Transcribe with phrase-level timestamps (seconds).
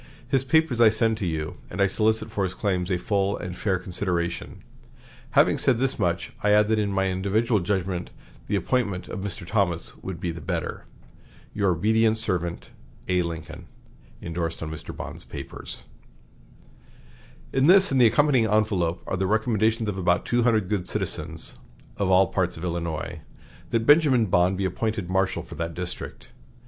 [0.27, 3.55] His papers I send to you; and I solicit for his claims a full and
[3.55, 4.63] fair consideration.
[5.37, 8.09] Having said this much, I add that in my individual judgment
[8.47, 9.45] the appointment of Mr.
[9.45, 10.85] Thomas would be the better.
[11.53, 12.71] "Your obedient servant,
[13.07, 13.21] "A.
[13.21, 13.67] LINCOLN"
[14.21, 14.89] (Indorsed on Mr.
[14.97, 15.85] Bond's papers.)
[17.53, 21.59] "In this and the accompanying envelop are the recommendations of about two hundred good citizens,
[21.97, 23.21] of all parts of Illinois,
[23.69, 26.29] that Benjamin Bond be appointed marshal for that district.